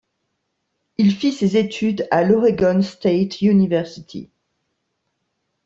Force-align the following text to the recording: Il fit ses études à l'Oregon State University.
Il 0.97 1.15
fit 1.15 1.31
ses 1.31 1.57
études 1.57 2.07
à 2.09 2.23
l'Oregon 2.23 2.81
State 2.81 3.41
University. 3.43 4.31